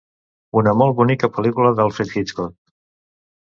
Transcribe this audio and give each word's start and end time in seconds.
Un 0.61 0.69
molt 0.83 0.95
bonica 1.01 1.31
pel·lícula 1.37 1.77
d'Alfred 1.77 2.17
Hitchcock. 2.23 2.61